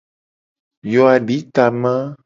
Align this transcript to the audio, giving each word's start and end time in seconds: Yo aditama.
Yo 0.93 1.03
aditama. 1.15 1.95